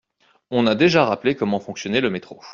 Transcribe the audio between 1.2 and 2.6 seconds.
comment fonctionnait le métro.